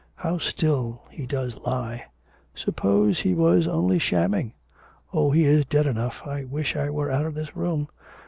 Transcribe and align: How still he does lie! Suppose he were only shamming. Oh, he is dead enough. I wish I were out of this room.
How 0.15 0.39
still 0.39 1.03
he 1.11 1.27
does 1.27 1.59
lie! 1.61 2.05
Suppose 2.55 3.19
he 3.19 3.35
were 3.35 3.61
only 3.69 3.99
shamming. 3.99 4.53
Oh, 5.13 5.29
he 5.29 5.43
is 5.43 5.63
dead 5.67 5.85
enough. 5.85 6.23
I 6.25 6.43
wish 6.43 6.75
I 6.75 6.89
were 6.89 7.11
out 7.11 7.27
of 7.27 7.35
this 7.35 7.55
room. 7.55 7.87